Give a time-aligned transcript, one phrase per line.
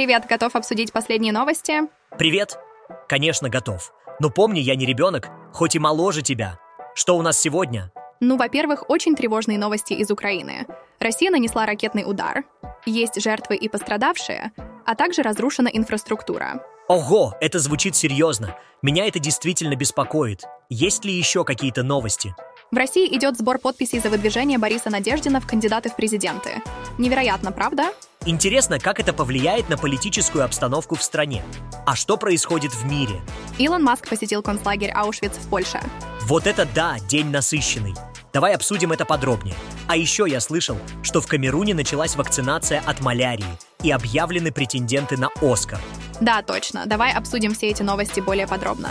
[0.00, 1.82] Привет, готов обсудить последние новости?
[2.16, 2.58] Привет.
[3.06, 3.92] Конечно, готов.
[4.18, 6.58] Но помни, я не ребенок, хоть и моложе тебя.
[6.94, 7.92] Что у нас сегодня?
[8.18, 10.66] Ну, во-первых, очень тревожные новости из Украины.
[11.00, 12.44] Россия нанесла ракетный удар.
[12.86, 14.52] Есть жертвы и пострадавшие,
[14.86, 16.64] а также разрушена инфраструктура.
[16.88, 18.56] Ого, это звучит серьезно.
[18.80, 20.44] Меня это действительно беспокоит.
[20.70, 22.34] Есть ли еще какие-то новости?
[22.70, 26.62] В России идет сбор подписей за выдвижение Бориса Надеждина в кандидаты в президенты.
[26.98, 27.86] Невероятно, правда?
[28.26, 31.42] Интересно, как это повлияет на политическую обстановку в стране.
[31.84, 33.20] А что происходит в мире?
[33.58, 35.80] Илон Маск посетил концлагерь Аушвиц в Польше.
[36.26, 37.94] Вот это да, день насыщенный.
[38.32, 39.56] Давай обсудим это подробнее.
[39.88, 45.30] А еще я слышал, что в Камеруне началась вакцинация от малярии и объявлены претенденты на
[45.42, 45.80] Оскар.
[46.20, 46.84] Да, точно.
[46.86, 48.90] Давай обсудим все эти новости более подробно.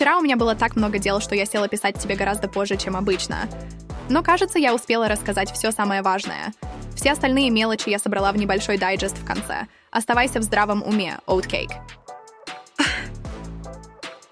[0.00, 2.96] Вчера у меня было так много дел, что я села писать тебе гораздо позже, чем
[2.96, 3.36] обычно.
[4.08, 6.54] Но, кажется, я успела рассказать все самое важное.
[6.96, 9.66] Все остальные мелочи я собрала в небольшой дайджест в конце.
[9.90, 11.74] Оставайся в здравом уме, Oatcake.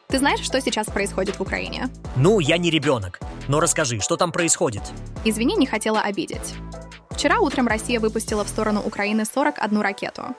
[0.08, 1.90] Ты знаешь, что сейчас происходит в Украине?
[2.16, 3.20] Ну, я не ребенок.
[3.46, 4.84] Но расскажи, что там происходит?
[5.26, 6.54] Извини, не хотела обидеть.
[7.10, 10.34] Вчера утром Россия выпустила в сторону Украины 41 ракету.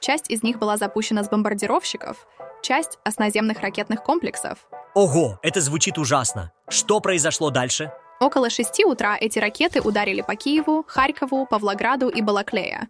[0.00, 2.26] Часть из них была запущена с бомбардировщиков,
[2.62, 4.58] часть— с наземных ракетных комплексов.
[4.94, 6.52] Ого, это звучит ужасно.
[6.68, 7.92] Что произошло дальше?
[8.20, 12.86] Около 6 утра эти ракеты ударили по Киеву, Харькову, Павлограду и Балаклея.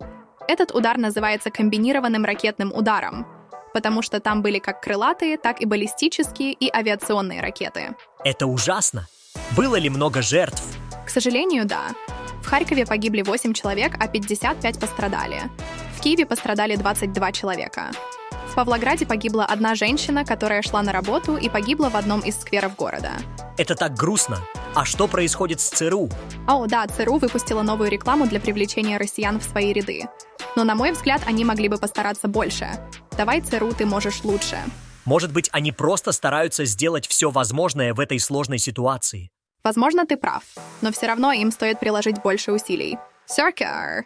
[0.46, 3.26] Этот удар называется комбинированным ракетным ударом,
[3.72, 7.96] потому что там были как крылатые, так и баллистические и авиационные ракеты.
[8.24, 9.06] Это ужасно.
[9.56, 10.62] Было ли много жертв?
[11.06, 11.94] К сожалению, да.
[12.42, 15.42] В Харькове погибли 8 человек, а 55 пострадали.
[15.96, 17.90] В Киеве пострадали 22 человека.
[18.52, 22.76] В Павлограде погибла одна женщина, которая шла на работу и погибла в одном из скверов
[22.76, 23.12] города.
[23.56, 24.40] Это так грустно.
[24.74, 26.10] А что происходит с ЦРУ?
[26.46, 30.02] О, да, ЦРУ выпустила новую рекламу для привлечения россиян в свои ряды.
[30.54, 32.68] Но, на мой взгляд, они могли бы постараться больше.
[33.16, 34.58] Давай, ЦРУ, ты можешь лучше.
[35.06, 39.30] Может быть, они просто стараются сделать все возможное в этой сложной ситуации.
[39.64, 40.42] Возможно, ты прав,
[40.82, 42.98] но все равно им стоит приложить больше усилий.
[43.24, 44.04] Сёркер!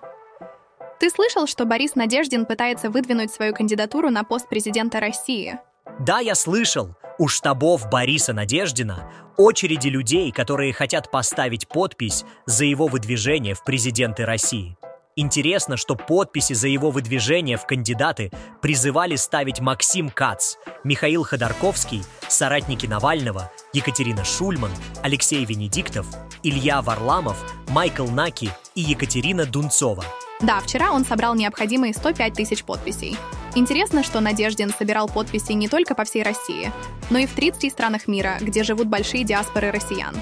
[0.99, 5.59] Ты слышал, что Борис Надеждин пытается выдвинуть свою кандидатуру на пост президента России?
[6.01, 6.95] Да, я слышал.
[7.19, 14.25] У штабов Бориса Надеждина очереди людей, которые хотят поставить подпись за его выдвижение в президенты
[14.25, 14.77] России.
[15.19, 18.31] Интересно, что подписи за его выдвижение в кандидаты
[18.61, 26.07] призывали ставить Максим Кац, Михаил Ходорковский, соратники Навального, Екатерина Шульман, Алексей Венедиктов,
[26.43, 27.37] Илья Варламов,
[27.69, 30.05] Майкл Наки и Екатерина Дунцова–
[30.41, 33.17] да, вчера он собрал необходимые 105 тысяч подписей.
[33.55, 36.71] Интересно, что Надеждин собирал подписи не только по всей России,
[37.09, 40.15] но и в 30 странах мира, где живут большие диаспоры россиян.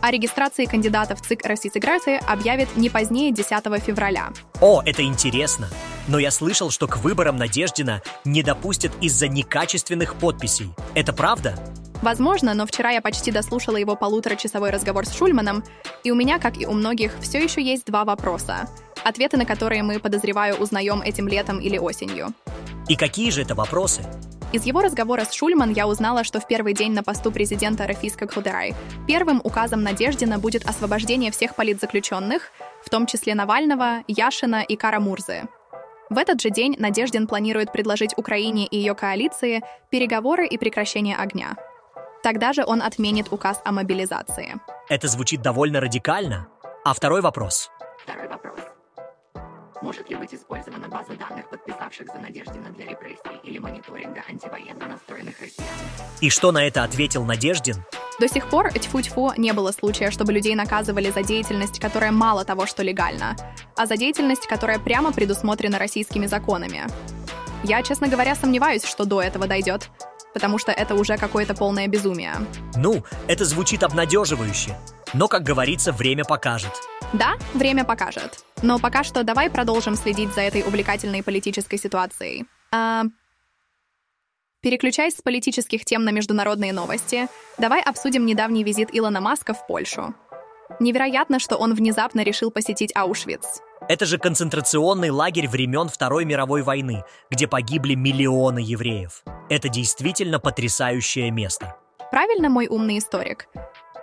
[0.00, 3.50] О регистрации кандидатов в ЦИК Российской объявит не позднее 10
[3.84, 4.32] февраля.
[4.60, 5.68] О, это интересно.
[6.08, 10.70] Но я слышал, что к выборам Надеждина не допустят из-за некачественных подписей.
[10.94, 11.54] Это правда?
[12.02, 15.62] Возможно, но вчера я почти дослушала его полуторачасовой разговор с Шульманом,
[16.02, 18.68] и у меня, как и у многих, все еще есть два вопроса
[19.04, 22.28] ответы на которые мы, подозреваю, узнаем этим летом или осенью.
[22.88, 24.02] И какие же это вопросы?
[24.52, 28.26] Из его разговора с Шульман я узнала, что в первый день на посту президента Рафиска
[28.26, 28.74] Кхударай
[29.06, 32.50] первым указом Надеждина будет освобождение всех политзаключенных,
[32.84, 35.42] в том числе Навального, Яшина и Кара Мурзы.
[36.08, 41.54] В этот же день Надеждин планирует предложить Украине и ее коалиции переговоры и прекращение огня.
[42.24, 44.56] Тогда же он отменит указ о мобилизации.
[44.88, 46.48] Это звучит довольно радикально.
[46.84, 47.70] А второй вопрос?
[48.02, 48.69] Второй вопрос.
[49.82, 55.40] Может ли быть использована база данных, подписавших за Надеждина для репрессий или мониторинга антивоенно настроенных
[55.40, 55.68] россиян?
[56.20, 57.76] И что на это ответил Надеждин?
[58.20, 62.66] До сих пор, тьфу-тьфу, не было случая, чтобы людей наказывали за деятельность, которая мало того,
[62.66, 63.36] что легальна,
[63.74, 66.82] а за деятельность, которая прямо предусмотрена российскими законами.
[67.64, 69.88] Я, честно говоря, сомневаюсь, что до этого дойдет,
[70.34, 72.34] потому что это уже какое-то полное безумие.
[72.76, 74.76] Ну, это звучит обнадеживающе.
[75.12, 76.72] Но, как говорится, время покажет.
[77.12, 78.44] Да, время покажет.
[78.62, 82.46] Но пока что давай продолжим следить за этой увлекательной политической ситуацией.
[82.70, 83.04] А...
[84.62, 87.28] Переключаясь с политических тем на международные новости,
[87.58, 90.14] давай обсудим недавний визит Илона Маска в Польшу.
[90.78, 93.60] Невероятно, что он внезапно решил посетить Аушвиц.
[93.88, 99.24] Это же концентрационный лагерь времен Второй мировой войны, где погибли миллионы евреев.
[99.48, 101.76] Это действительно потрясающее место.
[102.10, 103.48] Правильно, мой умный историк?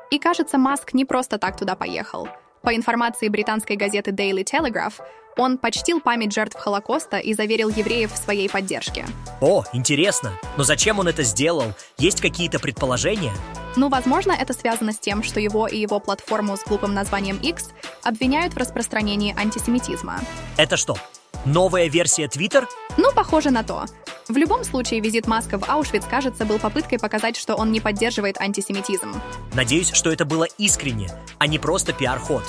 [0.09, 2.27] И кажется, Маск не просто так туда поехал.
[2.61, 4.95] По информации британской газеты Daily Telegraph,
[5.37, 9.05] он почтил память жертв Холокоста и заверил евреев в своей поддержке.
[9.39, 10.31] О, интересно.
[10.57, 11.73] Но зачем он это сделал?
[11.97, 13.33] Есть какие-то предположения?
[13.75, 17.69] Ну, возможно, это связано с тем, что его и его платформу с глупым названием X
[18.03, 20.19] обвиняют в распространении антисемитизма.
[20.57, 20.97] Это что?
[21.45, 22.65] Новая версия Twitter?
[22.97, 23.85] Ну, похоже на то.
[24.27, 28.39] В любом случае, визит Маска в Аушвиц, кажется, был попыткой показать, что он не поддерживает
[28.41, 29.13] антисемитизм.
[29.53, 32.43] Надеюсь, что это было искренне, а не просто пиар-ход.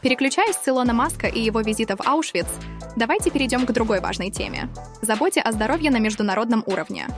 [0.00, 2.46] Переключаясь с Илона Маска и его визита в Аушвиц,
[2.96, 4.70] давайте перейдем к другой важной теме–
[5.02, 7.08] заботе о здоровье на международном уровне.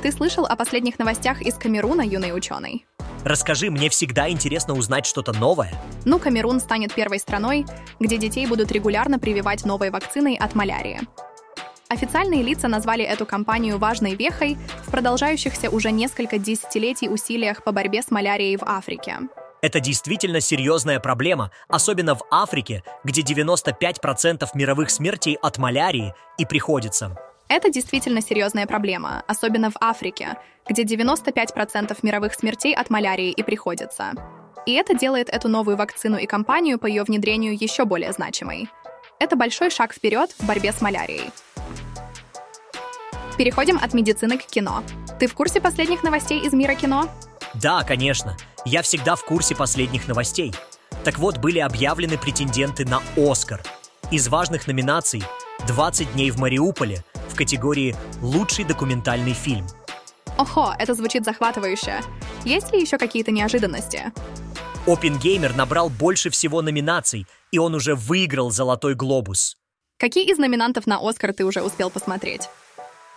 [0.00, 2.86] Ты слышал о последних новостях из Камеруна, юный ученый?
[3.24, 5.74] Расскажи, мне всегда интересно узнать что-то новое.
[6.04, 7.66] Ну, Камерун станет первой страной,
[7.98, 11.00] где детей будут регулярно прививать новой вакциной от малярии.
[11.88, 18.02] Официальные лица назвали эту кампанию важной вехой в продолжающихся уже несколько десятилетий усилиях по борьбе
[18.02, 19.18] с малярией в Африке.
[19.62, 27.16] Это действительно серьезная проблема, особенно в Африке, где 95% мировых смертей от малярии и приходится.
[27.48, 30.36] Это действительно серьезная проблема, особенно в Африке,
[30.68, 34.12] где 95% мировых смертей от малярии и приходится.
[34.66, 38.68] И это делает эту новую вакцину и кампанию по ее внедрению еще более значимой.
[39.20, 41.30] Это большой шаг вперед в борьбе с малярией.
[43.36, 44.82] Переходим от медицины к кино.
[45.20, 47.08] Ты в курсе последних новостей из мира кино?
[47.54, 48.36] Да, конечно.
[48.64, 50.54] Я всегда в курсе последних новостей.
[51.04, 53.62] Так вот, были объявлены претенденты на «Оскар».
[54.10, 55.22] Из важных номинаций
[55.66, 59.66] «20 дней в Мариуполе» в категории «Лучший документальный фильм».
[60.38, 62.00] Ого, это звучит захватывающе.
[62.44, 64.12] Есть ли еще какие-то неожиданности?
[64.86, 69.56] Опенгеймер набрал больше всего номинаций, и он уже выиграл «Золотой глобус».
[69.98, 72.48] Какие из номинантов на «Оскар» ты уже успел посмотреть?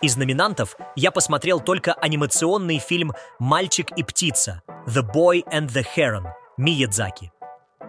[0.02, 6.24] Из номинантов я посмотрел только анимационный фильм «Мальчик и птица» «The Boy and the Heron»
[6.56, 7.30] Миядзаки.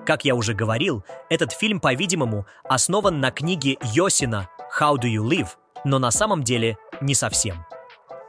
[0.05, 5.47] Как я уже говорил, этот фильм, по-видимому, основан на книге Йосина «How do you live?»,
[5.85, 7.65] но на самом деле не совсем.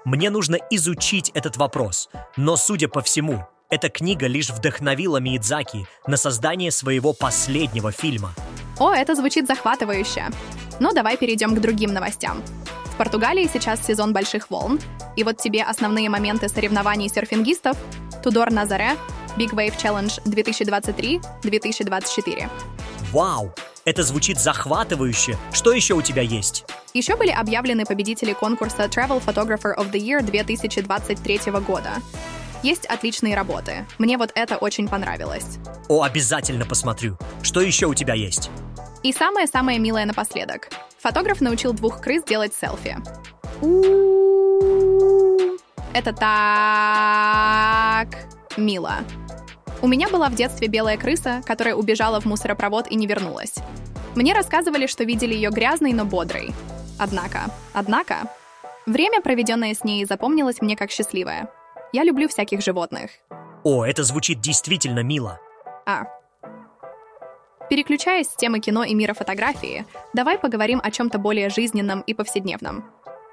[0.05, 6.17] Мне нужно изучить этот вопрос, но, судя по всему, эта книга лишь вдохновила Миядзаки на
[6.17, 8.33] создание своего последнего фильма.
[8.79, 10.27] О, это звучит захватывающе.
[10.79, 12.43] Но давай перейдем к другим новостям.
[13.03, 14.79] В Португалии сейчас сезон больших волн,
[15.17, 17.77] и вот тебе основные моменты соревнований серфингистов
[18.23, 18.91] Тудор Назаре,
[19.37, 20.23] Big Wave Challenge
[21.43, 22.49] 2023-2024.
[23.11, 23.53] Вау!
[23.85, 25.37] Это звучит захватывающе.
[25.53, 26.65] Что еще у тебя есть?
[26.95, 31.95] Еще были объявлены победители конкурса Travel Photographer of the Year 2023 года.
[32.63, 33.85] Есть отличные работы.
[33.99, 35.59] Мне вот это очень понравилось.
[35.89, 37.19] О, обязательно посмотрю.
[37.43, 38.49] Что еще у тебя есть?
[39.03, 40.69] И самое-самое милое напоследок.
[41.03, 42.97] Фотограф научил двух крыс делать селфи.
[45.93, 46.29] Это так
[48.57, 48.99] мило.
[49.81, 53.57] У меня была в детстве белая крыса, которая убежала в мусоропровод и не вернулась.
[54.15, 56.53] Мне рассказывали, что видели ее грязной, но бодрой.
[57.01, 58.29] Однако, однако,
[58.87, 61.49] время, проведенное с ней, запомнилось мне как счастливое.
[61.93, 63.11] Я люблю всяких животных.
[63.65, 65.41] О, это звучит действительно мило.
[65.85, 66.05] А,
[67.73, 72.85] Переключаясь с темы кино и мира фотографии, давай поговорим о чем-то более жизненном и повседневном.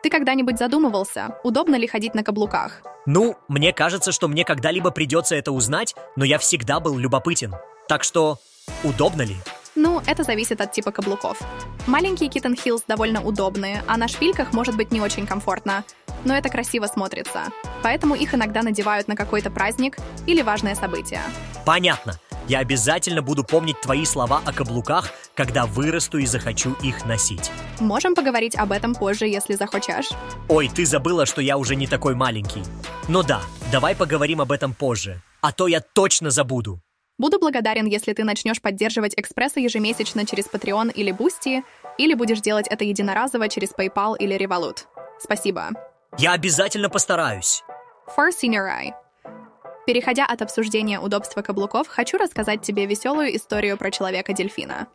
[0.02, 2.82] Ты когда-нибудь задумывался, удобно ли ходить на каблуках?
[3.06, 7.54] Ну, мне кажется, что мне когда-либо придется это узнать, но я всегда был любопытен.
[7.90, 8.38] Так что,
[8.86, 9.36] удобно ли?
[9.76, 11.38] Ну, это зависит от типа каблуков.
[11.86, 15.84] Маленькие Kitten Heels довольно удобные, а на шпильках может быть не очень комфортно.
[16.24, 17.52] Но это красиво смотрится.
[17.84, 19.98] Поэтому их иногда надевают на какой-то праздник
[20.28, 21.24] или важное событие.
[21.66, 22.18] Понятно.
[22.50, 27.52] Я обязательно буду помнить твои слова о каблуках, когда вырасту и захочу их носить.
[27.80, 30.10] Можем поговорить об этом позже, если захочешь.
[30.48, 32.64] Ой, ты забыла, что я уже не такой маленький.
[33.08, 35.22] Ну да, давай поговорим об этом позже.
[35.42, 36.82] А то я точно забуду.
[37.20, 41.64] Буду благодарен, если ты начнешь поддерживать Экспресса ежемесячно через Patreon или Boosty,
[42.00, 44.86] или будешь делать это единоразово через PayPal или Revolut.
[45.20, 45.70] Спасибо.
[46.18, 47.62] Я обязательно постараюсь.
[48.18, 48.94] For Senior Eye.
[49.90, 54.86] Переходя от обсуждения удобства каблуков, хочу рассказать тебе веселую историю про человека-дельфина.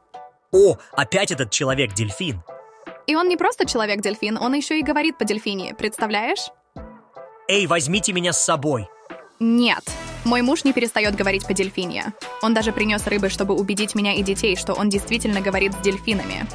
[0.52, 2.40] О, опять этот человек-дельфин.
[3.08, 6.46] И он не просто человек-дельфин, он еще и говорит по-дельфине, представляешь?
[7.48, 8.88] Эй, возьмите меня с собой.
[9.40, 9.82] Нет,
[10.24, 12.12] мой муж не перестает говорить по-дельфине.
[12.40, 16.46] Он даже принес рыбы, чтобы убедить меня и детей, что он действительно говорит с дельфинами.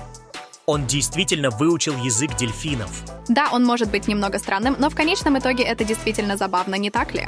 [0.65, 3.03] Он действительно выучил язык дельфинов.
[3.27, 7.13] Да, он может быть немного странным, но в конечном итоге это действительно забавно, не так
[7.13, 7.27] ли?